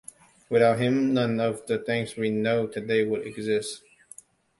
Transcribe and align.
Without 0.49 0.79
him, 0.79 1.13
none 1.13 1.39
of 1.39 1.67
the 1.67 1.77
things 1.77 2.15
we 2.15 2.31
know 2.31 2.65
today 2.65 3.05
would 3.05 3.21
exist. 3.21 3.83